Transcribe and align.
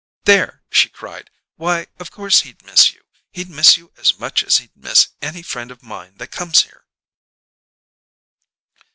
"There!" 0.23 0.63
she 0.71 0.89
cried. 0.89 1.29
"Why, 1.57 1.85
of 1.99 2.09
course 2.09 2.41
he'd 2.41 2.63
miss 2.65 2.91
you 2.91 3.03
he'd 3.29 3.51
miss 3.51 3.77
you 3.77 3.93
as 3.97 4.17
much 4.17 4.41
as 4.41 4.57
he'd 4.57 4.75
miss 4.75 5.09
any 5.21 5.43
friend 5.43 5.69
of 5.69 5.83
mine 5.83 6.15
that 6.17 6.31
comes 6.31 6.63
here." 6.63 6.87